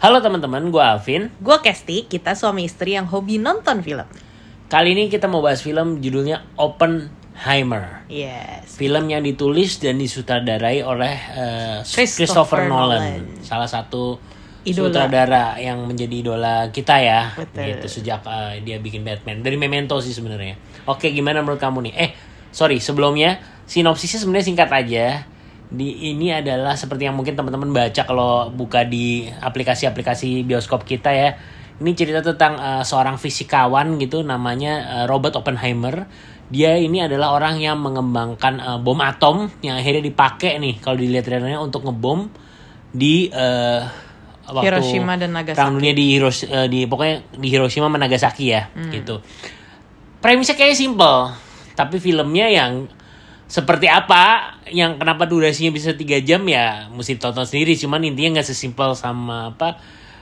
Halo 0.00 0.24
teman-teman, 0.24 0.72
gue 0.72 0.80
Alvin. 0.80 1.28
Gue 1.44 1.60
Kesti, 1.60 2.08
kita 2.08 2.32
suami 2.32 2.64
istri 2.64 2.96
yang 2.96 3.04
hobi 3.04 3.36
nonton 3.36 3.84
film. 3.84 4.08
Kali 4.72 4.96
ini 4.96 5.12
kita 5.12 5.28
mau 5.28 5.44
bahas 5.44 5.60
film 5.60 6.00
judulnya 6.00 6.40
Oppenheimer. 6.56 8.08
Yes. 8.08 8.80
Film 8.80 9.12
yang 9.12 9.20
ditulis 9.20 9.76
dan 9.76 10.00
disutradarai 10.00 10.80
oleh 10.80 11.20
eh, 11.36 11.78
Christopher 11.84 12.16
Christopher, 12.16 12.60
Nolan. 12.72 12.96
Nolan. 12.96 13.44
salah 13.44 13.68
satu 13.68 14.16
Idola. 14.64 14.88
sutradara 14.88 15.60
yang 15.60 15.84
menjadi 15.84 16.16
idola 16.16 16.72
kita 16.72 16.96
ya. 16.96 17.36
Betul. 17.36 17.68
Gitu 17.68 18.00
sejak 18.00 18.24
eh, 18.24 18.64
dia 18.64 18.80
bikin 18.80 19.04
Batman 19.04 19.44
dari 19.44 19.60
Memento 19.60 20.00
sih 20.00 20.16
sebenarnya. 20.16 20.56
Oke, 20.88 21.12
gimana 21.12 21.44
menurut 21.44 21.60
kamu 21.60 21.92
nih? 21.92 21.94
Eh, 22.00 22.10
sorry 22.56 22.80
sebelumnya 22.80 23.36
sinopsisnya 23.68 24.24
sebenarnya 24.24 24.48
singkat 24.48 24.72
aja. 24.72 25.28
Di 25.70 26.10
ini 26.10 26.34
adalah 26.34 26.74
seperti 26.74 27.06
yang 27.06 27.14
mungkin 27.14 27.38
teman-teman 27.38 27.70
baca 27.70 28.02
kalau 28.02 28.50
buka 28.50 28.82
di 28.82 29.22
aplikasi-aplikasi 29.30 30.42
bioskop 30.42 30.82
kita 30.82 31.14
ya. 31.14 31.38
Ini 31.80 31.90
cerita 31.94 32.20
tentang 32.20 32.58
eh, 32.58 32.82
seorang 32.84 33.16
fisikawan 33.16 33.96
gitu 34.02 34.26
namanya 34.26 34.72
eh, 35.00 35.04
Robert 35.06 35.38
Oppenheimer. 35.38 36.10
Dia 36.50 36.74
ini 36.74 36.98
adalah 36.98 37.30
orang 37.30 37.62
yang 37.62 37.78
mengembangkan 37.78 38.58
eh, 38.58 38.78
bom 38.82 38.98
atom 38.98 39.46
yang 39.62 39.78
akhirnya 39.78 40.02
dipakai 40.02 40.58
nih 40.58 40.82
kalau 40.82 40.98
dilihat 40.98 41.24
trailernya 41.24 41.62
untuk 41.62 41.86
ngebom 41.86 42.26
di 42.90 43.30
eh, 43.30 43.80
waktu 44.50 44.66
Hiroshima 44.66 45.14
dan 45.14 45.30
Nagasaki. 45.30 45.54
Perang 45.54 45.78
dunia 45.78 45.94
di 45.94 46.04
Hirosh- 46.18 46.50
eh, 46.50 46.66
di 46.66 46.90
pokoknya 46.90 47.38
di 47.38 47.46
Hiroshima 47.46 47.86
sama 47.86 48.02
Nagasaki 48.02 48.44
ya 48.50 48.66
Hmm. 48.74 48.90
gitu. 48.90 49.22
Premisnya 50.20 50.58
kayaknya 50.58 50.76
simple, 50.76 51.32
tapi 51.72 51.96
filmnya 51.96 52.50
yang 52.50 52.90
seperti 53.50 53.90
apa 53.90 54.54
yang 54.70 54.94
kenapa 54.94 55.26
durasinya 55.26 55.74
bisa 55.74 55.90
tiga 55.98 56.22
jam? 56.22 56.46
Ya 56.46 56.86
mesti 56.94 57.18
tonton 57.18 57.42
sendiri. 57.42 57.74
Cuman 57.74 57.98
intinya 58.06 58.38
nggak 58.38 58.46
sesimpel 58.46 58.94
sama 58.94 59.50
apa 59.50 59.74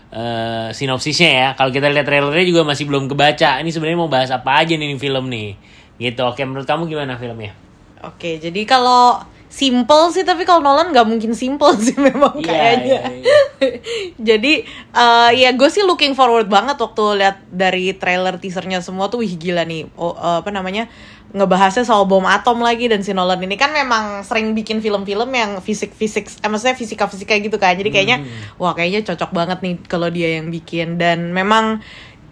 eh, 0.08 0.72
sinopsisnya 0.72 1.30
ya. 1.30 1.48
Kalau 1.52 1.68
kita 1.68 1.92
lihat 1.92 2.08
trailernya 2.08 2.48
juga 2.48 2.64
masih 2.64 2.88
belum 2.88 3.04
kebaca. 3.12 3.60
Ini 3.60 3.68
sebenarnya 3.68 3.98
mau 4.00 4.08
bahas 4.08 4.32
apa 4.32 4.64
aja 4.64 4.72
nih 4.72 4.96
film 4.96 5.28
nih? 5.28 5.60
Gitu. 6.00 6.20
Oke 6.24 6.40
menurut 6.48 6.64
kamu 6.64 6.88
gimana 6.88 7.20
filmnya? 7.20 7.52
Oke, 7.98 8.38
jadi 8.38 8.62
kalau 8.62 9.18
simple 9.50 10.14
sih, 10.14 10.22
tapi 10.22 10.46
kalau 10.46 10.62
Nolan 10.62 10.94
nggak 10.94 11.08
mungkin 11.08 11.34
simple 11.34 11.74
sih 11.84 11.98
memang 11.98 12.38
Iya, 12.38 12.46
kayaknya. 12.46 13.00
iya, 13.10 13.70
jadi 14.30 14.52
eh, 14.94 15.30
ya 15.34 15.50
gue 15.50 15.66
sih 15.66 15.82
looking 15.82 16.14
forward 16.14 16.46
banget 16.46 16.78
waktu 16.78 17.02
lihat 17.18 17.42
dari 17.50 17.90
trailer 17.96 18.38
teasernya 18.38 18.78
semua 18.84 19.10
tuh 19.10 19.20
wih 19.26 19.34
gila 19.34 19.66
nih. 19.66 19.90
Oh, 19.98 20.14
eh, 20.14 20.36
apa 20.40 20.54
namanya? 20.54 20.86
Ngebahasnya 21.28 21.84
soal 21.84 22.08
bom 22.08 22.24
atom 22.24 22.64
lagi 22.64 22.88
dan 22.88 23.04
si 23.04 23.12
Nolan 23.12 23.44
ini 23.44 23.60
kan 23.60 23.68
memang 23.68 24.24
sering 24.24 24.56
bikin 24.56 24.80
film-film 24.80 25.28
yang 25.28 25.60
fisik-fisik 25.60 26.24
eh 26.40 26.48
maksudnya 26.48 26.72
fisika-fisika 26.72 27.36
gitu 27.36 27.60
kan. 27.60 27.76
Jadi 27.76 27.92
kayaknya 27.92 28.24
wah 28.56 28.72
kayaknya 28.72 29.04
cocok 29.04 29.30
banget 29.36 29.58
nih 29.60 29.74
kalau 29.84 30.08
dia 30.08 30.40
yang 30.40 30.48
bikin 30.48 30.96
dan 30.96 31.36
memang 31.36 31.84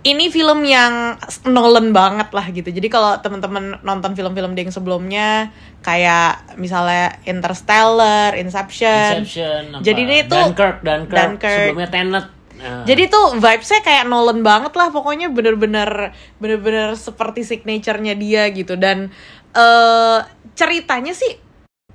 ini 0.07 0.31
film 0.31 0.63
yang 0.63 1.19
Nolan 1.51 1.91
banget 1.91 2.31
lah 2.31 2.47
gitu. 2.55 2.71
Jadi 2.71 2.87
kalau 2.87 3.19
teman-teman 3.19 3.83
nonton 3.83 4.15
film-film 4.15 4.55
dia 4.55 4.63
yang 4.63 4.71
sebelumnya 4.71 5.51
kayak 5.83 6.55
misalnya 6.55 7.19
Interstellar, 7.27 8.39
Inception. 8.39 9.27
Inception 9.27 9.63
apa, 9.75 9.83
Jadi 9.83 10.01
ini 10.07 10.19
tuh 10.31 10.55
Dunkirk 10.55 10.87
Dunkirk, 10.87 11.19
Dunkirk. 11.19 11.51
sebelumnya 11.51 11.89
Tenet 11.91 12.27
Nah, 12.57 12.89
Jadi 12.89 13.13
tuh 13.13 13.37
vibesnya 13.37 13.81
kayak 13.85 14.09
Nolan 14.09 14.41
banget 14.41 14.73
lah 14.73 14.89
pokoknya 14.89 15.29
bener-bener 15.29 16.17
bener-bener 16.41 16.97
seperti 16.97 17.45
signaturenya 17.45 18.17
dia 18.17 18.49
gitu. 18.51 18.75
Dan 18.81 19.13
eh 19.57 20.19
ceritanya 20.57 21.13
sih 21.13 21.47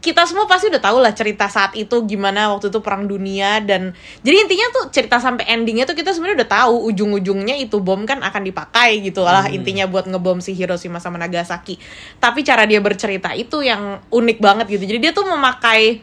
kita 0.02 0.26
semua 0.26 0.50
pasti 0.50 0.66
udah 0.74 0.82
tahu 0.82 0.98
lah 0.98 1.14
cerita 1.14 1.46
saat 1.46 1.78
itu 1.78 1.94
gimana 2.10 2.50
waktu 2.50 2.74
itu 2.74 2.82
perang 2.82 3.06
dunia 3.06 3.62
dan 3.62 3.94
jadi 4.26 4.50
intinya 4.50 4.68
tuh 4.74 4.84
cerita 4.90 5.22
sampai 5.22 5.46
endingnya 5.46 5.86
tuh 5.86 5.94
kita 5.94 6.10
sebenarnya 6.10 6.42
udah 6.42 6.50
tahu 6.50 6.76
ujung-ujungnya 6.90 7.54
itu 7.62 7.78
bom 7.78 8.02
kan 8.10 8.18
akan 8.26 8.42
dipakai 8.42 8.98
gitu 9.06 9.22
lah 9.22 9.46
intinya 9.54 9.86
buat 9.86 10.10
ngebom 10.10 10.42
si 10.42 10.58
Hiroshima 10.58 10.98
sama 10.98 11.22
Nagasaki. 11.22 11.78
Tapi 12.18 12.42
cara 12.42 12.66
dia 12.66 12.82
bercerita 12.82 13.30
itu 13.38 13.62
yang 13.62 14.02
unik 14.10 14.38
banget 14.42 14.66
gitu. 14.74 14.90
Jadi 14.90 15.00
dia 15.00 15.14
tuh 15.14 15.30
memakai 15.30 16.02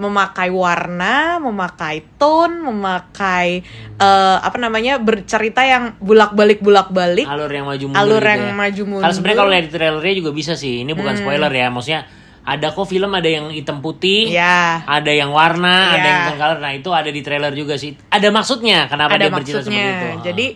memakai 0.00 0.48
warna, 0.48 1.36
memakai 1.36 2.00
tone, 2.16 2.56
memakai 2.58 3.60
eh, 3.94 4.38
apa 4.40 4.56
namanya 4.56 4.96
bercerita 4.96 5.60
yang 5.60 5.92
bulak-balik 6.00 6.58
bulak-balik. 6.58 7.28
alur 7.28 7.52
yang 7.52 7.68
maju 7.68 7.84
mundur 7.86 8.00
Alur 8.00 8.18
gitu 8.18 8.32
yang 8.32 8.42
ya. 8.42 8.54
maju 8.56 8.82
mundur. 8.88 9.04
Kalau 9.04 9.14
sebenarnya 9.14 9.38
kalau 9.38 9.50
lihat 9.52 9.64
di 9.68 9.72
trailernya 9.72 10.14
juga 10.16 10.30
bisa 10.32 10.52
sih. 10.56 10.82
Ini 10.82 10.92
bukan 10.92 11.14
spoiler 11.14 11.52
ya. 11.52 11.68
Maksudnya 11.68 12.00
ada 12.40 12.72
kok 12.72 12.88
film 12.88 13.12
ada 13.12 13.28
yang 13.28 13.52
hitam 13.52 13.78
putih, 13.78 14.32
Ya, 14.32 14.80
ada 14.82 15.12
yang 15.12 15.28
warna, 15.28 15.92
ada 15.92 16.00
Iya. 16.00 16.16
yang 16.32 16.40
color. 16.40 16.58
Nah, 16.58 16.72
itu 16.72 16.88
ada 16.88 17.10
di 17.12 17.20
trailer 17.20 17.52
juga 17.52 17.76
sih. 17.76 17.92
Ada 18.08 18.32
maksudnya 18.32 18.88
kenapa 18.88 19.20
ada 19.20 19.28
dia 19.28 19.30
bercerita 19.30 19.60
seperti 19.62 19.76
itu. 19.76 19.92
maksudnya. 20.08 20.24
Jadi 20.24 20.46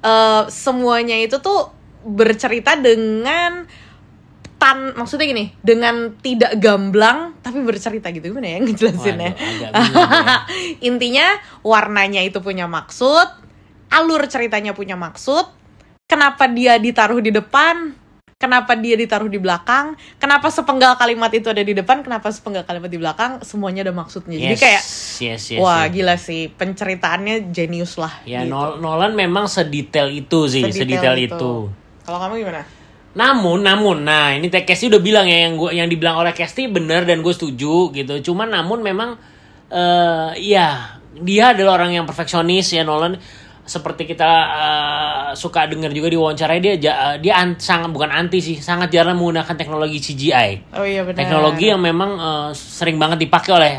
eh, 0.00 0.42
semuanya 0.48 1.16
itu 1.20 1.36
tuh 1.38 1.68
bercerita 2.02 2.76
dengan 2.76 3.68
tan 4.64 4.96
maksudnya 4.96 5.28
gini, 5.28 5.52
dengan 5.60 6.16
tidak 6.24 6.56
gamblang 6.56 7.36
tapi 7.44 7.60
bercerita 7.60 8.08
gitu 8.08 8.32
gimana 8.32 8.56
ya 8.56 8.58
ngejelasinnya. 8.64 9.30
Waduh, 9.36 9.92
ya. 9.92 10.40
Intinya 10.88 11.36
warnanya 11.60 12.24
itu 12.24 12.40
punya 12.40 12.64
maksud, 12.64 13.28
alur 13.92 14.24
ceritanya 14.24 14.72
punya 14.72 14.96
maksud, 14.96 15.52
kenapa 16.08 16.48
dia 16.48 16.80
ditaruh 16.80 17.20
di 17.20 17.28
depan, 17.28 17.92
kenapa 18.40 18.72
dia 18.72 18.96
ditaruh 18.96 19.28
di 19.28 19.36
belakang, 19.36 20.00
kenapa 20.16 20.48
sepenggal 20.48 20.96
kalimat 20.96 21.28
itu 21.36 21.52
ada 21.52 21.60
di 21.60 21.76
depan, 21.76 22.00
kenapa 22.00 22.32
sepenggal 22.32 22.64
kalimat 22.64 22.88
di 22.88 22.96
belakang, 22.96 23.44
semuanya 23.44 23.84
ada 23.84 23.92
maksudnya. 23.92 24.40
Jadi 24.40 24.56
Yes, 24.56 24.62
kayak 24.64 24.82
yes, 25.20 25.42
yes, 25.52 25.60
wah 25.60 25.84
yes. 25.84 25.92
gila 25.92 26.16
sih, 26.16 26.48
penceritaannya 26.48 27.52
jenius 27.52 28.00
lah. 28.00 28.24
Ya 28.24 28.48
gitu. 28.48 28.56
Nol- 28.56 28.80
Nolan 28.80 29.12
memang 29.12 29.44
sedetail 29.44 30.08
itu 30.08 30.48
sih, 30.48 30.64
sedetail, 30.72 31.20
itu. 31.20 31.68
Kalau 32.04 32.18
kamu 32.20 32.40
gimana? 32.40 32.64
Namun, 33.14 33.62
namun, 33.62 34.02
nah 34.02 34.34
ini 34.34 34.50
Teh 34.50 34.66
Kesti 34.66 34.90
udah 34.90 34.98
bilang 34.98 35.26
ya 35.30 35.46
yang 35.46 35.54
gua 35.54 35.70
yang 35.70 35.86
dibilang 35.86 36.18
oleh 36.18 36.34
Kesti 36.34 36.66
bener 36.66 37.06
dan 37.06 37.22
gue 37.22 37.30
setuju 37.30 37.94
gitu. 37.94 38.14
Cuman 38.30 38.50
namun 38.50 38.82
memang 38.82 39.14
eh 39.70 40.30
ya 40.42 40.98
dia 41.14 41.54
adalah 41.54 41.78
orang 41.78 41.94
yang 41.94 42.04
perfeksionis 42.04 42.74
ya 42.74 42.82
Nolan. 42.82 43.14
Seperti 43.64 44.04
kita 44.04 44.28
eh, 44.28 45.26
suka 45.38 45.64
dengar 45.64 45.88
juga 45.88 46.10
di 46.10 46.18
wawancara 46.18 46.58
dia 46.58 46.74
ja- 46.76 47.16
dia 47.16 47.38
an- 47.38 47.56
sangat 47.56 47.88
bukan 47.88 48.10
anti 48.10 48.42
sih, 48.42 48.58
sangat 48.58 48.90
jarang 48.90 49.16
menggunakan 49.16 49.54
teknologi 49.54 50.02
CGI. 50.02 50.74
Oh 50.76 50.84
iya 50.84 51.00
benar. 51.00 51.22
Teknologi 51.22 51.70
yang 51.70 51.80
memang 51.80 52.10
eh, 52.18 52.48
sering 52.52 52.98
banget 52.98 53.22
dipakai 53.22 53.52
oleh 53.54 53.72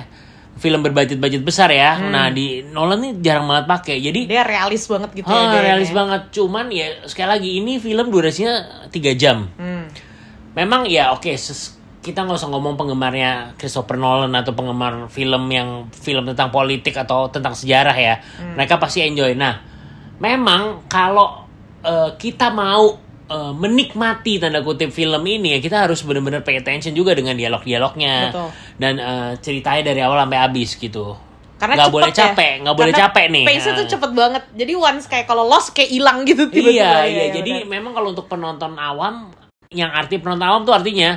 film 0.56 0.80
berbudget-budget 0.82 1.44
besar 1.44 1.68
ya. 1.68 2.00
Nah, 2.00 2.32
di 2.32 2.64
Nolan 2.64 3.04
nih 3.04 3.14
jarang 3.20 3.44
banget 3.46 3.66
pakai. 3.68 3.98
Jadi 4.00 4.24
dia 4.24 4.42
realis 4.42 4.88
banget 4.88 5.12
gitu 5.14 5.28
Oh, 5.28 5.36
ya. 5.36 5.52
dia 5.52 5.62
realis 5.62 5.92
ya. 5.92 5.96
banget. 5.96 6.22
Cuman 6.32 6.66
ya 6.72 6.88
sekali 7.04 7.30
lagi 7.30 7.50
ini 7.60 7.76
film 7.78 8.08
durasinya 8.08 8.88
3 8.88 9.12
jam. 9.14 9.52
Hmm. 9.60 9.92
Memang 10.56 10.88
ya 10.88 11.12
oke 11.12 11.28
ses- 11.36 11.76
kita 12.00 12.22
nggak 12.22 12.38
usah 12.38 12.48
ngomong 12.48 12.78
penggemarnya 12.78 13.58
Christopher 13.58 13.98
Nolan 13.98 14.32
atau 14.32 14.54
penggemar 14.54 15.10
film 15.10 15.50
yang 15.50 15.90
film 15.92 16.24
tentang 16.24 16.54
politik 16.54 16.96
atau 16.96 17.28
tentang 17.28 17.52
sejarah 17.52 17.98
ya. 17.98 18.16
Hmm. 18.40 18.56
Mereka 18.56 18.80
pasti 18.80 19.04
enjoy. 19.04 19.36
Nah, 19.36 19.60
memang 20.18 20.88
kalau 20.88 21.44
eh, 21.82 22.16
kita 22.16 22.50
mau 22.50 23.05
eh, 23.26 23.54
menikmati 23.54 24.38
tanda 24.38 24.60
kutip 24.60 24.90
film 24.90 25.22
ini 25.22 25.56
ya 25.56 25.60
kita 25.60 25.78
harus 25.84 26.02
benar-benar 26.02 26.42
pay 26.42 26.58
attention 26.58 26.92
juga 26.92 27.12
dengan 27.12 27.34
dialog-dialognya 27.34 28.16
Betul. 28.30 28.50
dan 28.78 28.94
eh, 28.96 29.32
ceritanya 29.40 29.82
dari 29.88 30.02
awal 30.02 30.22
sampai 30.22 30.40
habis 30.40 30.70
gitu. 30.76 31.18
Karena 31.56 31.74
nggak 31.80 31.88
boleh 31.90 32.12
ya. 32.12 32.18
capek, 32.22 32.54
nggak 32.62 32.76
boleh 32.76 32.92
Karena 32.92 33.04
capek 33.08 33.26
nih. 33.32 33.44
Pace-nya 33.48 33.74
tuh 33.74 33.82
Nah. 33.82 33.92
cepet 33.96 34.12
banget. 34.12 34.44
Jadi 34.54 34.74
once 34.76 35.06
kayak 35.06 35.26
kalau 35.26 35.44
lost 35.44 35.72
kayak 35.72 35.88
hilang 35.90 36.22
gitu 36.24 36.44
tiba-tiba. 36.46 36.84
Iya, 36.84 36.84
Ya, 36.84 37.04
iya. 37.06 37.24
ya, 37.24 37.34
Jadi 37.34 37.52
memang 37.64 37.92
kalau 37.92 38.12
untuk 38.12 38.28
penonton 38.28 38.76
awam, 38.76 39.32
yang 39.72 39.88
arti 39.90 40.20
penonton 40.20 40.44
awam 40.44 40.62
tuh 40.62 40.76
artinya 40.76 41.16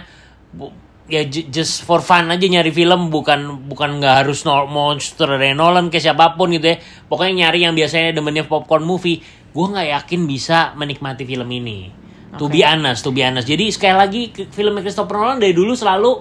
bu- 0.48 0.70
ya 1.06 1.24
ju- 1.24 1.48
just 1.48 1.82
for 1.82 1.98
fun 1.98 2.30
aja 2.30 2.38
nyari 2.40 2.70
film, 2.70 3.08
bukan 3.08 3.66
bukan 3.66 3.98
nggak 3.98 4.22
harus 4.22 4.44
no, 4.44 4.62
monster 4.64 5.26
dari 5.26 5.52
Nolan 5.52 5.90
ke 5.90 5.98
siapa 5.98 6.32
pun 6.32 6.54
gitu 6.54 6.70
ya. 6.70 6.78
Pokoknya 7.04 7.34
nyari 7.44 7.66
yang 7.66 7.74
biasanya 7.74 8.14
demennya 8.14 8.46
popcorn 8.46 8.86
movie. 8.86 9.18
Gue 9.50 9.66
nggak 9.66 9.90
yakin 9.90 10.20
bisa 10.22 10.70
menikmati 10.72 11.26
film 11.26 11.50
ini. 11.50 11.90
To 12.36 12.44
be 12.46 12.60
honest, 12.60 13.00
to 13.00 13.10
be 13.10 13.24
honest. 13.24 13.48
Jadi 13.48 13.72
sekali 13.72 13.96
lagi 13.96 14.22
ke- 14.28 14.52
film 14.52 14.76
Christopher 14.84 15.16
Nolan 15.16 15.40
dari 15.40 15.56
dulu 15.56 15.72
selalu 15.72 16.12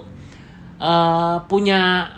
eh, 0.80 1.36
punya 1.44 2.08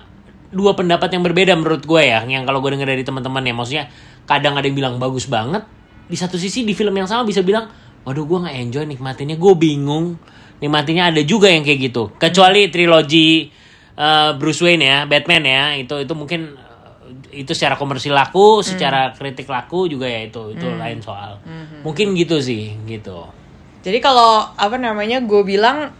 dua 0.50 0.74
pendapat 0.74 1.10
yang 1.10 1.22
berbeda 1.22 1.54
menurut 1.54 1.82
gue 1.82 2.02
ya 2.02 2.22
yang 2.22 2.42
kalau 2.42 2.58
gue 2.58 2.70
dengar 2.70 2.86
dari 2.86 3.02
teman-teman 3.02 3.42
ya. 3.42 3.54
Maksudnya 3.54 3.84
kadang 4.26 4.54
ada 4.54 4.62
yang 4.62 4.78
bilang 4.78 4.94
bagus 4.96 5.26
banget 5.26 5.66
di 6.06 6.14
satu 6.14 6.38
sisi 6.38 6.62
di 6.62 6.74
film 6.74 6.94
yang 6.94 7.06
sama 7.06 7.26
bisa 7.26 7.42
bilang 7.42 7.66
waduh 8.06 8.22
gue 8.22 8.38
nggak 8.46 8.56
enjoy 8.62 8.84
nikmatinnya 8.86 9.34
gue 9.34 9.52
bingung. 9.58 10.14
Nikmatinnya 10.60 11.08
ada 11.10 11.22
juga 11.24 11.48
yang 11.48 11.64
kayak 11.64 11.90
gitu. 11.90 12.14
Kecuali 12.14 12.70
trilogi 12.70 13.50
eh, 13.96 14.30
Bruce 14.38 14.62
Wayne 14.62 14.84
ya 14.86 14.98
Batman 15.02 15.42
ya 15.42 15.62
itu 15.74 15.98
itu 15.98 16.12
mungkin 16.14 16.54
eh, 16.54 17.42
itu 17.42 17.50
secara 17.54 17.74
komersil 17.74 18.14
laku 18.14 18.62
secara 18.62 19.10
kritik 19.14 19.50
laku 19.50 19.90
juga 19.90 20.06
ya 20.06 20.22
itu 20.22 20.54
itu 20.54 20.66
lain 20.78 21.02
soal. 21.02 21.42
Mungkin 21.82 22.12
gitu 22.14 22.38
sih 22.38 22.78
gitu 22.86 23.39
Jadi 23.80 23.98
kalau 24.00 24.44
apa 24.56 24.76
namanya 24.76 25.24
gue 25.24 25.40
bilang 25.44 25.92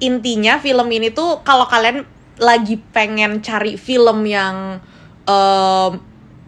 intinya 0.00 0.60
film 0.60 0.88
ini 0.92 1.12
tuh 1.12 1.40
kalau 1.44 1.64
kalian 1.68 2.04
lagi 2.36 2.76
pengen 2.92 3.40
cari 3.40 3.80
film 3.80 4.28
yang 4.28 4.80
em, 5.24 5.92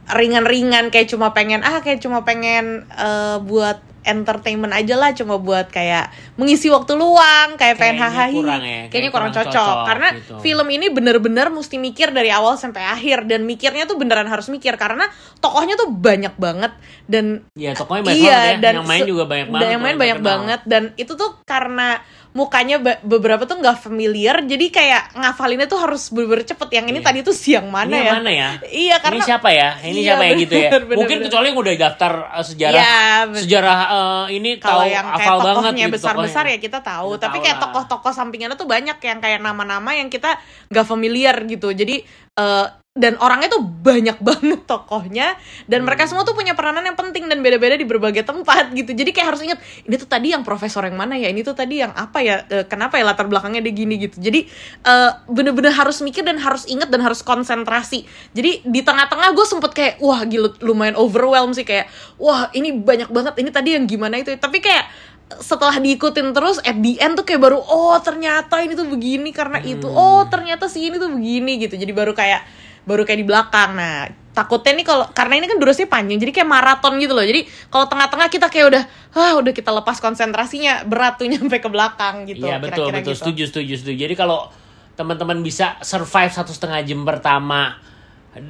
ringan-ringan 0.09 0.89
kayak 0.89 1.09
cuma 1.09 1.33
pengen 1.37 1.61
ah 1.65 1.81
kayak 1.85 2.01
cuma 2.01 2.25
pengen 2.25 2.89
eh, 2.93 3.37
buat 3.45 3.88
entertainment 4.09 4.73
aja 4.73 4.97
lah 4.97 5.13
cuma 5.13 5.37
buat 5.37 5.69
kayak 5.69 6.11
mengisi 6.41 6.73
waktu 6.73 6.97
luang 6.97 7.61
kayak 7.61 7.77
pengen 7.77 8.01
Kayaknya 8.01 8.09
hahaha 8.09 8.35
kurang 8.35 8.63
ya, 8.63 8.81
kayaknya 8.89 8.89
kayak 8.89 9.13
kurang 9.13 9.29
kurang 9.29 9.37
cocok, 9.37 9.53
cocok 9.53 9.77
karena 9.85 10.09
gitu. 10.17 10.35
film 10.41 10.67
ini 10.73 10.87
bener-bener 10.89 11.47
mesti 11.53 11.77
mikir 11.77 12.09
dari 12.11 12.31
awal 12.33 12.55
sampai 12.57 12.83
akhir 12.89 13.29
dan 13.29 13.45
mikirnya 13.45 13.85
tuh 13.85 13.97
beneran 14.01 14.29
harus 14.29 14.49
mikir 14.49 14.75
karena 14.81 15.07
tokohnya 15.45 15.77
tuh 15.77 15.93
banyak 15.93 16.35
banget 16.41 16.73
dan 17.05 17.45
ya 17.53 17.77
tokonya 17.77 18.03
banyak 18.09 18.19
iya 18.19 18.33
banget 18.33 18.49
ya 18.49 18.63
dan 18.65 18.75
yang 18.75 18.89
main 18.89 19.03
juga 19.05 19.25
banyak 19.29 19.47
dan 19.47 19.55
banget 19.55 19.71
yang 19.71 19.83
main 19.83 19.97
banyak 19.99 20.21
banget 20.25 20.61
dan 20.65 20.83
itu 20.97 21.13
tuh 21.15 21.31
karena 21.45 22.01
mukanya 22.39 22.79
ba- 22.79 23.03
beberapa 23.03 23.43
tuh 23.43 23.59
nggak 23.59 23.75
familiar 23.77 24.39
jadi 24.41 24.67
kayak 24.69 25.03
ngafalinnya 25.13 25.67
tuh 25.67 25.77
harus 25.77 26.07
bener-bener 26.09 26.47
cepet 26.47 26.69
yang 26.71 26.87
ini 26.87 26.97
Iya. 26.97 27.05
tadi 27.05 27.19
tuh 27.21 27.35
siang 27.35 27.67
mana 27.67 27.91
ini 27.91 27.99
ya 28.01 28.13
mana 28.13 28.31
ya 28.31 28.49
iya 28.65 28.97
karena 28.97 29.17
ini 29.17 29.27
siapa 29.27 29.49
ya 29.51 29.69
ini 29.83 29.99
Iya, 29.99 30.07
siapa 30.09 30.23
ya 30.23 30.33
gitu 30.37 30.55
ya 30.55 30.69
bener, 30.69 30.83
bener, 30.85 30.97
mungkin 30.97 31.17
bener. 31.17 31.27
kecuali 31.27 31.47
yang 31.47 31.59
udah 31.59 31.75
daftar 31.77 32.13
uh, 32.31 32.45
sejarah 32.45 32.79
bener. 33.27 33.41
sejarah 33.43 33.79
uh, 33.91 34.25
ini 34.29 34.51
kalau 34.57 34.85
yang 34.85 35.03
kayak 35.05 35.19
hafal 35.19 35.39
banget 35.41 35.57
tokohnya 35.67 35.85
gitu 35.85 35.95
besar-besar 35.99 36.45
tokohnya. 36.45 36.55
ya 36.55 36.65
kita 36.65 36.79
tahu 36.81 37.09
Kita 37.11 37.21
tapi 37.21 37.37
tahu 37.37 37.45
kayak 37.45 37.59
tokoh-tokoh 37.61 38.13
sampingannya 38.15 38.55
tuh 38.55 38.69
banyak 38.69 38.99
yang 39.01 39.19
kayak 39.19 39.41
nama-nama 39.41 39.91
yang 39.93 40.07
kita 40.07 40.31
nggak 40.69 40.87
familiar 40.87 41.35
gitu 41.43 41.69
jadi 41.71 41.97
eh, 42.35 42.67
dan 42.99 43.15
orangnya 43.23 43.55
tuh 43.55 43.63
banyak 43.63 44.19
banget 44.29 44.67
tokohnya 44.67 45.39
dan 45.71 45.87
mereka 45.87 46.05
Hmm. 46.05 46.19
semua 46.19 46.25
tuh 46.27 46.35
punya 46.35 46.57
peranan 46.59 46.83
yang 46.83 46.97
penting 46.99 47.31
dan 47.31 47.39
beda-beda 47.45 47.79
di 47.79 47.87
berbagai 47.87 48.25
tempat 48.27 48.75
gitu. 48.75 48.91
Jadi 48.97 49.11
kayak 49.15 49.35
harus 49.35 49.41
ingat 49.45 49.59
ini 49.87 49.95
tuh 49.95 50.09
tadi 50.09 50.33
yang 50.35 50.43
profesor 50.43 50.83
yang 50.83 50.97
mana 50.97 51.15
ya? 51.15 51.29
Ini 51.31 51.45
tuh 51.47 51.53
tadi 51.55 51.85
yang 51.85 51.93
apa 51.93 52.19
ya? 52.25 52.43
Eh, 52.49 52.65
kenapa 52.67 52.97
ya 52.97 53.07
latar 53.07 53.31
belakangnya 53.31 53.63
dia 53.63 53.75
gini 53.77 53.95
gitu? 54.03 54.19
Jadi 54.19 54.49
eh, 54.83 55.11
bener-bener 55.31 55.71
harus 55.71 56.01
mikir 56.03 56.25
dan 56.27 56.41
harus 56.41 56.67
ingat 56.67 56.89
dan 56.89 57.05
harus 57.05 57.21
konsentrasi. 57.23 58.09
Jadi 58.35 58.65
di 58.67 58.81
tengah-tengah 58.83 59.37
gue 59.37 59.47
sempet 59.47 59.71
kayak 59.77 59.95
wah 60.03 60.25
gila 60.25 60.57
lumayan 60.65 60.97
overwhelm 60.99 61.53
sih 61.55 61.63
kayak 61.63 61.87
wah 62.19 62.51
ini 62.57 62.75
banyak 62.75 63.13
banget 63.13 63.39
ini 63.39 63.51
tadi 63.53 63.77
yang 63.77 63.85
gimana 63.87 64.19
itu. 64.19 64.33
Tapi 64.35 64.59
kayak 64.59 64.89
setelah 65.29 65.77
diikutin 65.77 66.33
terus 66.33 66.57
at 66.65 66.81
the 66.81 66.97
end 67.05 67.21
tuh 67.21 67.29
kayak 67.29 67.45
baru 67.45 67.61
oh 67.61 68.01
ternyata 68.01 68.65
ini 68.65 68.73
tuh 68.73 68.89
begini 68.89 69.31
karena 69.31 69.61
itu. 69.61 69.85
Oh 69.85 70.25
ternyata 70.25 70.73
si 70.73 70.89
ini 70.89 70.97
tuh 70.97 71.13
begini 71.13 71.61
gitu. 71.61 71.77
Jadi 71.77 71.93
baru 71.93 72.17
kayak 72.17 72.68
baru 72.89 73.05
kayak 73.05 73.21
di 73.21 73.27
belakang 73.29 73.77
nah 73.77 74.09
takutnya 74.33 74.73
nih 74.81 74.87
kalau 74.87 75.05
karena 75.11 75.35
ini 75.43 75.47
kan 75.51 75.59
durasinya 75.59 75.91
panjang 75.91 76.19
jadi 76.23 76.31
kayak 76.31 76.49
maraton 76.49 76.95
gitu 77.03 77.11
loh 77.13 77.27
jadi 77.27 77.43
kalau 77.69 77.91
tengah-tengah 77.91 78.29
kita 78.31 78.47
kayak 78.47 78.67
udah 78.71 78.83
ah 79.19 79.33
udah 79.35 79.53
kita 79.53 79.71
lepas 79.75 79.99
konsentrasinya 79.99 80.87
berat 80.87 81.19
tuh 81.19 81.27
nyampe 81.33 81.59
ke 81.59 81.69
belakang 81.69 82.25
gitu 82.25 82.47
Iya 82.47 82.63
betul 82.63 82.89
kira-kira 82.89 83.03
betul 83.03 83.15
gitu. 83.15 83.21
setuju 83.21 83.43
setuju 83.51 83.75
setuju. 83.83 83.99
Jadi 84.09 84.15
kalau 84.15 84.47
teman-teman 84.95 85.43
bisa 85.43 85.79
survive 85.83 86.31
satu 86.31 86.51
setengah 86.51 86.83
jam 86.83 87.03
pertama 87.07 87.79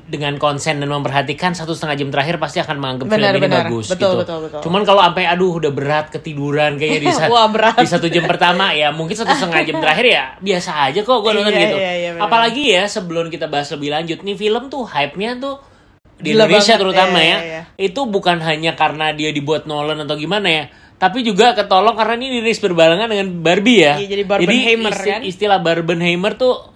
dengan 0.05 0.37
konsen 0.37 0.79
dan 0.79 0.91
memperhatikan 0.91 1.55
satu 1.55 1.71
setengah 1.71 1.97
jam 1.97 2.09
terakhir 2.11 2.37
pasti 2.37 2.59
akan 2.59 2.77
menganggap 2.77 3.07
Benar, 3.07 3.31
film 3.31 3.33
ini 3.33 3.43
benar. 3.43 3.65
bagus 3.65 3.87
Betul, 3.89 3.97
gitu. 3.97 4.17
betul, 4.21 4.39
betul. 4.45 4.61
Cuman 4.61 4.83
kalau 4.83 5.01
sampai 5.01 5.25
aduh 5.25 5.53
udah 5.55 5.71
berat 5.71 6.07
ketiduran 6.11 6.77
kayaknya 6.77 7.01
di, 7.01 7.09
sa- 7.17 7.27
Wah, 7.27 7.47
berat. 7.47 7.79
di 7.79 7.87
satu 7.87 8.07
jam 8.07 8.25
pertama 8.25 8.71
ya 8.71 8.91
mungkin 8.91 9.15
satu 9.15 9.31
setengah 9.31 9.63
jam 9.65 9.77
terakhir 9.79 10.07
ya 10.07 10.25
biasa 10.37 10.71
aja 10.85 11.01
kok 11.01 11.19
gue 11.19 11.31
nonton 11.33 11.51
Iya, 11.51 11.63
gitu. 11.63 11.77
iya, 11.79 11.93
iya, 11.95 12.11
benar. 12.13 12.27
Apalagi 12.27 12.63
ya 12.69 12.85
sebelum 12.85 13.29
kita 13.29 13.47
bahas 13.47 13.71
lebih 13.71 13.89
lanjut 13.91 14.19
nih 14.21 14.37
film 14.37 14.63
tuh 14.67 14.83
hype-nya 14.85 15.31
tuh 15.37 15.57
di 16.17 16.35
Gila 16.35 16.45
Indonesia 16.45 16.67
banget, 16.69 16.83
terutama 16.83 17.19
iya, 17.19 17.29
ya 17.29 17.39
iya, 17.39 17.61
itu 17.79 18.01
bukan 18.05 18.37
hanya 18.41 18.73
karena 18.75 19.07
dia 19.11 19.31
dibuat 19.31 19.65
Nolan 19.65 20.03
atau 20.03 20.15
gimana 20.15 20.49
ya 20.49 20.65
tapi 20.99 21.23
juga 21.23 21.55
ketolong 21.55 21.95
karena 21.95 22.19
ini 22.19 22.27
dirilis 22.35 22.59
berbarengan 22.59 23.07
dengan 23.07 23.31
Barbie 23.39 23.81
ya 23.81 23.95
Iya, 23.97 24.09
jadi 24.11 24.23
Barbenheimer, 24.27 24.91
isti- 24.93 25.09
kan? 25.09 25.21
istilah 25.23 25.59
Barbenheimer 25.59 26.35
tuh 26.35 26.75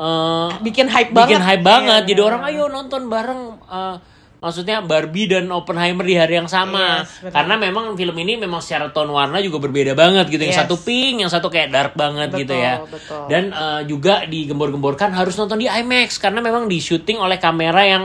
eh, 0.00 0.48
bikin 0.60 0.86
hype 0.88 1.12
bikin 1.12 1.36
banget. 1.36 1.40
hype 1.44 1.62
banget. 1.62 2.02
Iya, 2.02 2.08
jadi 2.08 2.20
benar. 2.20 2.30
orang 2.32 2.42
ayo 2.48 2.62
nonton 2.66 3.02
bareng. 3.06 3.40
Eh, 3.62 3.96
maksudnya 4.40 4.80
Barbie 4.80 5.28
dan 5.28 5.52
Oppenheimer 5.52 6.00
di 6.00 6.16
hari 6.16 6.34
yang 6.34 6.48
sama. 6.48 7.04
Yes, 7.04 7.28
karena 7.28 7.54
memang 7.54 7.92
film 7.92 8.16
ini 8.16 8.40
memang 8.40 8.58
secara 8.58 8.88
tone 8.88 9.12
warna 9.12 9.36
juga 9.38 9.60
berbeda 9.60 9.92
banget 9.92 10.26
gitu. 10.26 10.40
Yang 10.40 10.56
Yes. 10.56 10.62
satu 10.64 10.76
pink 10.80 11.20
yang 11.20 11.28
satu 11.28 11.46
kayak 11.46 11.68
dark 11.68 11.92
banget 11.92 12.32
Betul, 12.32 12.40
gitu 12.40 12.54
ya. 12.56 12.74
Betul. 12.80 13.22
dan 13.28 13.44
eh, 13.52 13.80
juga 13.84 14.24
digembor-gemborkan 14.24 15.12
harus 15.12 15.36
nonton 15.36 15.60
di 15.60 15.68
IMAX. 15.68 16.16
Karena 16.16 16.40
memang 16.40 16.64
di 16.64 16.80
syuting 16.80 17.20
oleh 17.20 17.36
kamera 17.36 17.84
yang 17.84 18.04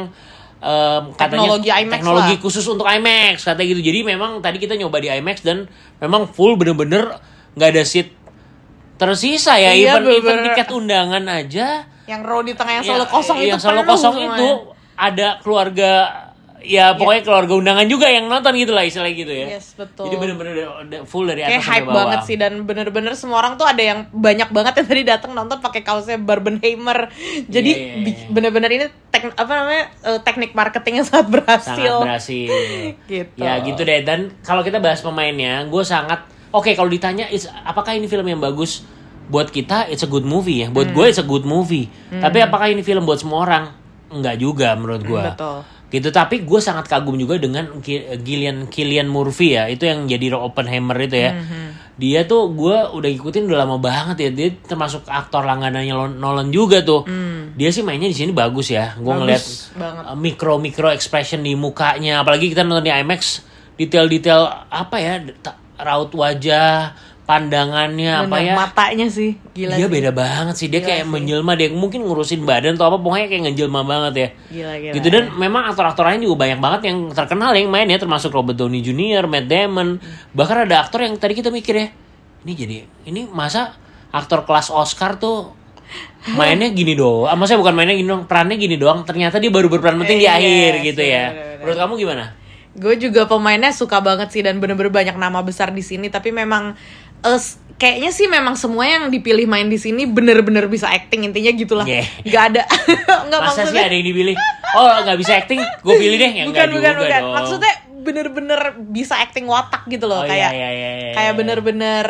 em, 0.60 1.04
katanya 1.14 1.46
Teknologi 1.56 1.70
IMAX 1.70 2.00
teknologi 2.02 2.36
lah. 2.36 2.42
khusus 2.42 2.66
untuk 2.66 2.84
IMAX 2.84 3.36
katanya 3.46 3.68
gitu. 3.70 3.82
Jadi 3.86 4.00
memang 4.04 4.32
tadi 4.40 4.58
kita 4.58 4.76
nyoba 4.76 4.98
di 5.00 5.08
IMAX 5.08 5.40
dan 5.40 5.72
memang 6.00 6.28
full 6.28 6.58
bener-bener 6.58 7.16
nggak 7.56 7.70
ada 7.72 7.84
seat 7.86 8.12
tersisa 8.96 9.54
ya 9.56 9.70
Iya, 9.70 9.98
even 9.98 10.04
even 10.06 10.24
bener-bener. 10.24 10.44
tiket 10.52 10.68
undangan 10.70 11.24
aja 11.28 11.68
yang 12.06 12.22
row 12.22 12.40
di 12.40 12.54
tengah 12.54 12.74
yang 12.76 12.84
Ya, 12.84 12.90
selalu 12.92 13.06
kosong 13.08 13.38
itu 13.40 13.50
yang 13.50 13.60
selalu 13.60 13.82
kosong 13.84 14.14
semuanya. 14.14 14.38
itu 14.38 14.50
ada 14.96 15.28
keluarga 15.40 15.92
ya 16.62 16.94
pokoknya 16.94 17.22
keluarga 17.22 17.54
undangan 17.56 17.86
juga 17.86 18.08
yang 18.08 18.26
nonton 18.26 18.50
gitu 18.56 18.72
lah 18.72 18.82
istilahnya 18.82 19.14
gitu 19.16 19.30
ya 19.32 19.48
Yes, 19.52 19.74
betul. 19.74 20.08
jadi 20.08 20.16
bener-bener 20.18 20.54
full 21.04 21.24
dari 21.24 21.44
kayak 21.44 21.52
atas 21.52 21.62
sampai 21.62 21.76
hype 21.76 21.86
bawah 21.86 21.98
banget 22.00 22.20
sih 22.24 22.36
dan 22.36 22.54
bener-bener 22.64 23.14
semua 23.14 23.38
orang 23.38 23.54
tuh 23.54 23.66
ada 23.66 23.78
yang 23.80 24.00
banyak 24.10 24.50
banget 24.50 24.74
yang 24.76 24.88
tadi 24.88 25.02
datang 25.04 25.32
nonton 25.32 25.58
pakai 25.60 25.82
kaosnya 25.82 26.18
Barbenheimer 26.18 27.14
jadi 27.46 27.70
Iya, 27.70 27.86
iya, 27.86 27.96
bi- 28.02 28.16
iya. 28.16 28.28
bener-bener 28.30 28.70
ini 28.72 28.86
tek 29.08 29.30
apa 29.32 29.52
namanya 29.52 29.84
eh, 30.04 30.20
teknik 30.20 30.52
marketingnya 30.52 31.04
sangat 31.06 31.28
berhasil 31.32 31.70
sangat 31.76 32.06
berhasil 32.08 32.50
Gitu. 33.12 33.38
ya 33.38 33.62
gitu 33.62 33.82
deh 33.82 34.02
dan 34.02 34.20
kalau 34.42 34.62
kita 34.62 34.78
bahas 34.80 35.02
pemainnya 35.02 35.66
gue 35.66 35.84
sangat 35.84 36.26
oke 36.56 36.72
kalau 36.72 36.88
ditanya 36.88 37.28
is- 37.28 37.46
apakah 37.62 37.92
ini 37.92 38.08
film 38.08 38.24
yang 38.26 38.40
bagus 38.40 38.88
buat 39.26 39.50
kita? 39.50 39.86
It's 39.86 40.02
a 40.02 40.08
good 40.08 40.24
movie 40.24 40.62
ya. 40.62 40.68
Buat 40.70 40.90
Hmm. 40.90 40.96
gue 40.96 41.06
it's 41.08 41.18
a 41.18 41.26
good 41.26 41.44
movie. 41.44 41.92
Tapi 42.10 42.40
apakah 42.40 42.68
ini 42.68 42.80
film 42.80 43.04
buat 43.04 43.18
semua 43.18 43.42
orang? 43.42 43.66
Enggak 44.08 44.38
juga 44.38 44.72
menurut 44.74 45.02
gue 45.02 45.18
Hmm, 45.20 45.34
betul. 45.34 45.58
gitu. 45.92 46.08
Tapi 46.10 46.36
gue 46.42 46.60
sangat 46.60 46.86
kagum 46.86 47.16
juga 47.16 47.36
dengan 47.36 47.68
Gillian 48.16 48.66
Killian 48.66 49.06
Murphy 49.06 49.54
ya. 49.54 49.66
Itu 49.66 49.84
yang 49.84 50.06
jadi 50.06 50.30
Oppenheimer 50.32 50.94
itu 51.00 51.18
ya. 51.18 51.32
Hmm, 51.34 51.74
dia 51.96 52.22
tuh 52.24 52.52
gue 52.52 52.78
udah 52.92 53.10
ikutin 53.12 53.44
udah 53.44 53.60
lama 53.60 53.76
banget 53.76 54.18
ya. 54.20 54.30
Dia 54.32 54.50
termasuk 54.62 55.04
aktor 55.06 55.42
langganannya 55.42 55.90
Nolan 56.14 56.50
juga 56.50 56.80
tuh. 56.80 57.04
Dia 57.52 57.70
sih 57.72 57.82
mainnya 57.82 58.06
di 58.06 58.16
sini 58.16 58.30
bagus 58.30 58.70
ya. 58.70 58.94
Gue 58.96 59.10
Hmm. 59.10 59.26
Ngeliat 59.26 59.44
banget. 59.74 60.04
uh, 60.06 60.16
mikro 60.16 60.54
mikro 60.58 60.90
expression 60.90 61.42
di 61.42 61.58
mukanya. 61.58 62.22
Apalagi 62.22 62.46
kita 62.48 62.62
nonton 62.62 62.86
di 62.86 62.94
IMAX 62.94 63.42
detail-detail 63.76 64.70
apa 64.70 64.96
ya 64.98 65.18
raut 65.76 66.12
wajah 66.12 66.96
pandangannya 67.26 68.22
apa 68.22 68.30
Bener, 68.32 68.48
ya? 68.48 68.54
matanya 68.56 69.08
sih 69.08 69.34
gila 69.52 69.74
dia 69.74 69.84
sih. 69.84 69.92
beda 69.92 70.12
banget 70.12 70.56
sih. 70.56 70.68
Dia 70.68 70.78
Gila 70.78 70.88
kayak 70.88 71.02
sih. 71.02 71.10
menjelma 71.10 71.52
dia 71.54 71.68
mungkin 71.70 72.00
ngurusin 72.02 72.42
badan 72.42 72.78
atau 72.78 72.86
apa 72.88 72.98
pokoknya 72.98 73.28
kayak 73.28 73.44
ngejelma 73.50 73.82
banget 73.82 74.14
ya. 74.14 74.28
Gila 74.52 74.74
gila 74.78 74.94
gitu 74.94 75.08
dan 75.10 75.24
memang 75.34 75.64
aktor-aktor 75.68 76.06
lain 76.06 76.22
juga 76.22 76.36
banyak 76.40 76.60
banget 76.60 76.82
yang 76.86 76.98
terkenal 77.10 77.50
yang 77.52 77.68
main 77.68 77.86
ya 77.86 77.98
termasuk 77.98 78.30
Robert 78.30 78.54
Downey 78.56 78.80
Jr., 78.80 79.26
Matt 79.26 79.46
Damon. 79.46 79.98
Bahkan 80.32 80.58
ada 80.64 80.76
aktor 80.80 81.02
yang 81.02 81.16
tadi 81.16 81.34
kita 81.34 81.50
mikir 81.50 81.74
ya 81.76 81.88
ini 82.46 82.54
jadi 82.54 82.76
ini 83.04 83.26
masa 83.26 83.74
aktor 84.12 84.46
kelas 84.46 84.70
Oscar 84.70 85.18
tuh 85.18 85.50
mainnya 86.32 86.70
gini 86.70 86.94
doang. 86.94 87.26
Ah, 87.26 87.34
maksudnya 87.34 87.58
bukan 87.60 87.74
mainnya 87.74 87.94
gini 87.94 88.06
doang 88.06 88.24
perannya 88.24 88.54
gini 88.56 88.76
doang. 88.76 89.02
Ternyata 89.02 89.38
dia 89.38 89.50
baru 89.50 89.66
berperan 89.68 89.98
penting 89.98 90.18
di 90.20 90.26
Eh, 90.26 90.32
akhir 90.32 90.72
yes, 90.76 90.84
gitu 90.84 91.02
ya. 91.02 91.24
benar-benar. 91.28 91.58
menurut 91.58 91.78
kamu 91.80 91.94
gimana 91.98 92.26
gue 92.76 92.96
juga 93.00 93.24
pemainnya 93.24 93.72
suka 93.72 93.98
banget 94.00 94.30
sih 94.30 94.42
dan 94.42 94.58
bener-bener 94.58 94.88
banyak 94.90 95.16
nama 95.16 95.40
besar 95.40 95.70
di 95.70 95.80
sini 95.80 96.08
tapi 96.08 96.30
memang 96.30 96.76
s- 97.24 97.56
kayaknya 97.74 98.10
sih 98.10 98.28
memang 98.28 98.54
semua 98.54 98.84
yang 98.84 99.08
dipilih 99.08 99.44
main 99.46 99.66
di 99.66 99.76
sini 99.76 100.04
bener-bener 100.06 100.64
bisa 100.66 100.88
acting 100.88 101.24
intinya 101.24 101.52
gitulah 101.52 101.84
Yeah. 101.86 102.04
nggak 102.22 102.44
ada 102.50 102.64
nggak 103.28 103.40
masa 103.42 103.52
sih 103.54 103.60
maksudnya 103.72 103.86
ada 103.86 103.96
yang 103.96 104.06
dipilih 104.06 104.36
oh 104.74 104.94
nggak 105.02 105.18
bisa 105.18 105.32
acting 105.36 105.60
gue 105.60 105.96
pilih 106.02 106.18
deh 106.18 106.32
yang 106.34 106.48
bukan 106.48 106.68
bukan 106.68 106.74
juga 106.74 106.90
bukan 106.98 107.22
dong. 107.22 107.34
maksudnya 107.34 107.74
bener-bener 107.98 108.60
bisa 108.86 109.18
acting 109.18 109.46
watak 109.46 109.82
gitu 109.88 110.06
loh 110.06 110.22
Oh, 110.22 110.26
kayak 110.26 110.52
iya, 110.52 110.70
iya, 110.70 110.90
iya, 110.94 111.12
kayak 111.12 111.26
iya. 111.26 111.34
bener-bener 111.34 112.06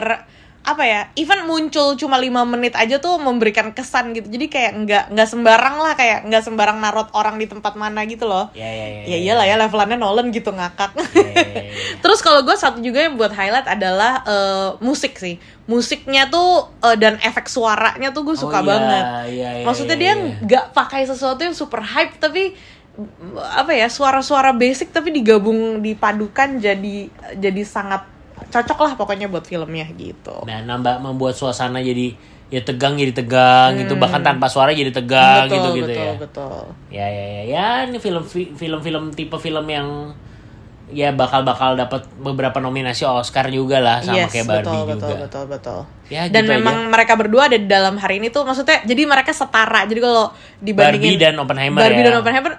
apa 0.65 0.81
ya 0.81 1.01
even 1.13 1.45
muncul 1.45 1.93
cuma 1.93 2.17
lima 2.17 2.41
menit 2.41 2.73
aja 2.73 2.97
tuh 2.97 3.15
memberikan 3.15 3.69
kesan 3.69 4.11
gitu 4.11 4.25
jadi 4.27 4.45
kayak 4.49 4.71
nggak 4.81 5.03
nggak 5.13 5.27
sembarang 5.29 5.77
lah 5.77 5.93
kayak 5.93 6.25
nggak 6.25 6.41
sembarang 6.41 6.81
narot 6.81 7.13
orang 7.13 7.37
di 7.37 7.45
tempat 7.45 7.77
mana 7.77 8.01
gitu 8.03 8.25
loh 8.25 8.49
ya 8.51 8.65
ya 8.65 8.87
ya 8.89 9.01
ya 9.05 9.17
iyalah 9.21 9.45
ya 9.45 9.55
levelannya 9.55 9.95
Nolan 9.95 10.33
gitu 10.33 10.49
ngakak 10.49 10.97
ya, 11.13 11.21
ya, 11.21 11.45
ya. 11.45 11.63
Terus 12.03 12.19
kalau 12.19 12.41
gue 12.41 12.53
satu 12.53 12.81
juga 12.81 13.05
yang 13.05 13.13
buat 13.13 13.29
highlight 13.29 13.67
adalah 13.67 14.25
eh, 14.25 14.69
musik 14.81 15.15
sih. 15.15 15.37
Musiknya 15.65 16.25
tuh 16.27 16.69
eh, 16.81 16.97
dan 16.97 17.17
efek 17.19 17.45
suaranya 17.45 18.09
tuh 18.09 18.25
gue 18.25 18.33
suka 18.33 18.61
Oh, 18.61 18.65
banget. 18.65 19.03
iya, 19.29 19.61
iya, 19.61 19.65
Maksudnya 19.65 19.93
dia 19.93 20.13
nggak 20.15 20.73
pakai 20.73 21.05
sesuatu 21.05 21.41
yang 21.41 21.53
super 21.53 21.81
hype 21.81 22.17
tapi 22.17 22.55
apa 23.35 23.75
ya 23.75 23.91
suara-suara 23.91 24.55
basic 24.55 24.89
tapi 24.89 25.11
digabung 25.11 25.83
dipadukan 25.83 26.57
jadi 26.57 27.11
jadi 27.35 27.61
sangat 27.61 28.07
cocok 28.35 28.79
lah 28.83 28.91
pokoknya 28.99 29.27
buat 29.31 29.43
filmnya 29.43 29.87
gitu. 29.95 30.43
Nah, 30.43 30.59
nambah 30.63 30.99
membuat 30.99 31.35
suasana 31.35 31.79
jadi 31.79 32.15
ya 32.45 32.61
tegang 32.61 32.93
jadi 32.93 33.09
tegang 33.09 33.73
gitu 33.81 33.97
bahkan 33.97 34.21
tanpa 34.21 34.45
suara 34.45 34.69
jadi 34.69 34.93
tegang 34.93 35.49
gitu 35.49 35.81
gitu 35.81 35.89
Hmm. 35.89 35.89
betul, 35.89 36.05
ya. 36.05 36.13
betul. 36.21 36.61
Ya 36.93 37.07
ya 37.09 37.25
ya 37.25 37.43
ya 37.49 37.67
ini 37.89 37.97
film 37.97 38.21
film-film 38.29 39.03
tipe 39.17 39.35
film 39.41 39.65
yang 39.65 40.13
ya 40.93 41.09
bakal-bakal 41.09 41.73
dapat 41.73 42.05
beberapa 42.21 42.61
nominasi 42.61 43.09
Oscar 43.09 43.49
juga 43.49 43.81
lah 43.81 44.05
sama 44.05 44.21
yes, 44.21 44.29
kayak 44.29 44.45
Barbie 44.45 44.69
betul, 44.69 44.77
juga. 44.77 44.93
betul, 44.93 45.17
betul, 45.17 45.43
betul. 45.49 45.79
Ya, 46.13 46.29
dan 46.29 46.45
gitu 46.45 46.53
memang 46.53 46.93
mereka 46.93 47.17
berdua 47.17 47.49
ada 47.49 47.57
di 47.57 47.65
dalam 47.65 47.97
hari 47.97 48.21
ini 48.21 48.29
tuh 48.29 48.45
maksudnya 48.45 48.85
jadi 48.85 49.01
mereka 49.09 49.33
setara. 49.33 49.89
Jadi 49.89 49.97
kalau 49.97 50.29
dibandingin 50.61 51.17
Barbie 51.17 51.17
dan 51.17 51.33
Oppenheimer 51.41 51.81
Barbie 51.81 52.01
ya. 52.05 52.05
dan 52.05 52.15
Oppenheimer 52.21 52.53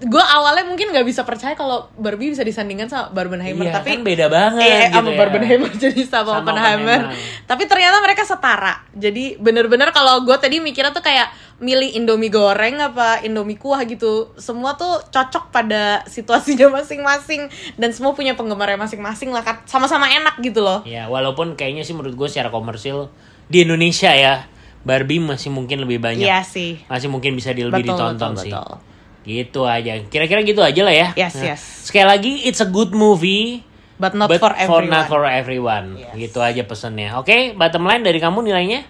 gue 0.00 0.24
awalnya 0.24 0.64
mungkin 0.64 0.90
nggak 0.90 1.04
bisa 1.04 1.22
percaya 1.22 1.52
kalau 1.52 1.92
Barbie 1.94 2.32
bisa 2.32 2.40
disandingkan 2.40 2.88
sama 2.88 3.12
Barbenheimer 3.12 3.68
Iya, 3.68 3.74
tapi 3.74 3.88
kan 3.92 4.00
beda 4.00 4.26
banget 4.26 4.64
eh 4.64 4.88
gitu 4.88 4.96
sama 4.96 5.10
ya. 5.12 5.18
Barbenheimer 5.18 5.70
jadi 5.84 6.02
sama, 6.02 6.24
Sama 6.24 6.40
Oppenheimer. 6.40 7.00
Oppenheimer. 7.04 7.44
Tapi 7.44 7.62
ternyata 7.64 7.96
mereka 8.00 8.22
setara. 8.24 8.74
Jadi 8.90 9.36
bener-bener 9.36 9.92
kalau 9.92 10.24
gue 10.24 10.32
tadi 10.34 10.56
mikirnya 10.56 10.90
tuh 10.90 11.00
kayak 11.00 11.28
milih 11.60 11.92
Indomie 11.92 12.28
goreng 12.28 12.80
apa 12.80 13.20
Indomie 13.20 13.60
kuah 13.60 13.84
gitu. 13.84 14.32
Semua 14.34 14.72
tuh 14.74 15.04
cocok 15.04 15.52
pada 15.52 16.00
situasinya 16.06 16.72
masing-masing 16.80 17.46
dan 17.76 17.92
semua 17.92 18.16
punya 18.16 18.32
penggemarnya 18.32 18.80
masing-masing 18.80 19.28
lah. 19.28 19.44
Sama-sama 19.64 20.08
enak 20.08 20.40
gitu 20.40 20.64
loh. 20.64 20.80
Ya, 20.82 21.06
walaupun 21.06 21.52
kayaknya 21.54 21.84
sih 21.84 21.92
menurut 21.92 22.16
gue 22.16 22.26
secara 22.26 22.48
komersil 22.48 23.12
di 23.46 23.62
Indonesia 23.62 24.08
ya 24.10 24.48
Barbie 24.80 25.20
masih 25.20 25.52
mungkin 25.52 25.84
lebih 25.84 26.00
banyak. 26.00 26.24
Iya 26.24 26.40
sih. 26.40 26.80
Masih 26.88 27.12
mungkin 27.12 27.36
bisa 27.36 27.52
di- 27.52 27.68
lebih 27.68 27.84
Betul, 27.84 28.00
ditonton 28.16 28.32
betul, 28.32 28.44
sih. 28.48 28.52
betul. 28.56 28.88
Gitu 29.22 29.60
aja. 29.62 30.00
Kira-kira 30.02 30.40
gitu 30.40 30.60
aja 30.60 30.80
lah 30.80 30.92
ya. 30.92 31.08
Yes, 31.14 31.34
Nah, 31.34 31.44
yes. 31.46 31.62
Sekali 31.84 32.06
lagi 32.06 32.32
it's 32.44 32.58
a 32.58 32.66
good 32.66 32.90
movie. 32.90 33.62
But 33.94 34.12
not 34.12 34.26
but 34.26 34.40
for 34.40 34.54
everyone. 34.54 34.88
not 34.88 35.06
for 35.06 35.22
everyone. 35.22 35.86
Yes. 35.94 36.16
Gitu 36.18 36.38
aja 36.38 36.62
pesannya. 36.62 37.12
Oke, 37.14 37.52
bottom 37.52 37.84
line 37.84 38.00
dari 38.00 38.16
kamu 38.16 38.40
nilainya? 38.42 38.80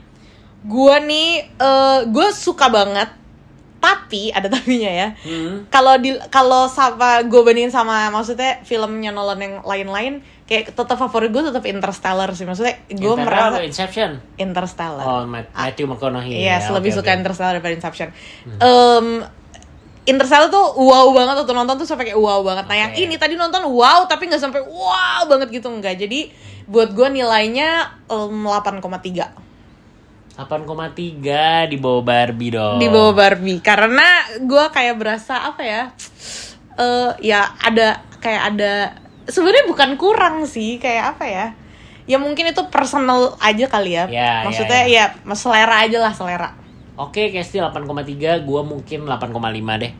Gue 0.62 0.96
nih, 1.00 1.28
eh 1.50 1.98
gue 2.06 2.26
suka 2.30 2.68
banget. 2.68 3.10
Tapi 3.80 4.28
ada 4.28 4.46
tapinya 4.52 4.86
ya. 4.88 5.08
Hmm. 5.18 5.64
kalau 5.66 5.96
di 5.96 6.12
kalau 6.28 6.68
sama 6.68 7.24
gue 7.24 7.40
bandingin 7.40 7.72
sama 7.72 8.06
maksudnya 8.08 8.60
filmnya 8.60 9.08
Nolan 9.08 9.40
yang 9.40 9.54
lain-lain 9.62 10.20
kayak 10.44 10.70
tetap 10.70 10.94
favorit 10.94 11.30
gue 11.30 11.42
tetap 11.42 11.64
Interstellar 11.64 12.28
sih 12.30 12.44
maksudnya 12.44 12.76
gue 12.86 13.14
merasa 13.16 13.64
Inception. 13.64 14.20
Interstellar 14.36 15.00
Oh, 15.00 15.22
Matt- 15.24 15.48
Matthew 15.50 15.88
McConaughey. 15.88 16.38
Yes, 16.38 16.68
ya, 16.68 16.76
lebih 16.76 16.92
oke, 16.92 16.98
suka 17.00 17.10
oke. 17.10 17.18
Interstellar 17.18 17.52
daripada 17.56 17.74
Inception. 17.74 18.08
Em, 18.60 19.06
Interstellar 20.04 20.48
tuh 20.48 20.80
wow 20.80 21.12
banget 21.12 21.44
waktu 21.44 21.52
nonton 21.52 21.76
tuh 21.76 21.86
sampai 21.86 22.08
kayak 22.08 22.18
wow 22.18 22.40
banget. 22.40 22.64
Nah 22.66 22.76
yang 22.76 22.92
Oke. 22.92 23.04
ini 23.04 23.14
tadi 23.16 23.36
nonton 23.36 23.62
wow 23.68 24.08
tapi 24.08 24.26
nggak 24.26 24.40
sampai 24.40 24.64
wow 24.64 25.28
banget 25.28 25.52
gitu 25.52 25.68
enggak. 25.68 26.00
Jadi 26.00 26.32
buat 26.64 26.94
gue 26.94 27.08
nilainya 27.10 28.00
em, 28.06 28.46
8,3 28.46 28.80
8,3 30.38 31.68
di 31.68 31.76
bawah 31.76 32.00
Barbie 32.00 32.54
dong. 32.54 32.78
di 32.78 32.88
bawah 32.88 33.12
Barbie 33.12 33.60
karena 33.60 34.06
gue 34.40 34.64
kayak 34.72 34.96
berasa 34.96 35.50
apa 35.52 35.60
ya 35.60 35.82
eh 36.78 37.10
ya 37.20 37.44
ada 37.60 38.00
kayak 38.22 38.42
ada 38.54 38.72
sebenarnya 39.28 39.68
bukan 39.68 39.90
kurang 40.00 40.48
sih 40.48 40.80
kayak 40.80 41.16
apa 41.16 41.24
ya 41.28 41.46
ya 42.08 42.16
mungkin 42.16 42.50
itu 42.50 42.62
personal 42.72 43.36
aja 43.38 43.66
kali 43.68 43.94
ya, 43.94 44.08
Ya, 44.08 44.42
ya, 44.42 44.44
maksudnya 44.48 44.80
ya, 44.88 45.04
selera 45.36 45.84
aja 45.84 45.98
lah 46.00 46.12
selera 46.14 46.50
Oke, 47.00 47.32
Kesti 47.32 47.56
8,3, 47.58 48.44
gua 48.44 48.60
mungkin 48.60 49.08
8,5 49.08 49.80
deh. 49.80 49.92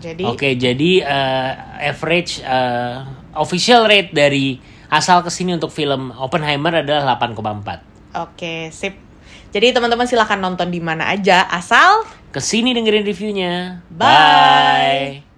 jadi 0.00 0.24
Oke, 0.24 0.56
jadi 0.56 0.92
eh, 1.04 1.50
average 1.92 2.40
eh, 2.40 2.96
official 3.36 3.84
rate 3.84 4.16
dari 4.16 4.56
asal 4.92 5.24
ke 5.24 5.28
sini 5.32 5.56
untuk 5.56 5.72
film 5.72 6.12
Oppenheimer 6.16 6.84
adalah 6.84 7.16
8,4. 7.16 8.12
oke 8.12 8.68
sip 8.68 8.92
jadi 9.52 9.76
teman-teman 9.76 10.08
silahkan 10.08 10.40
nonton 10.40 10.72
di 10.72 10.80
mana 10.80 11.12
aja 11.12 11.44
asal 11.48 12.08
Ke 12.32 12.40
sini 12.40 12.72
dengerin 12.72 13.04
reviewnya. 13.04 13.84
Bye. 13.92 15.31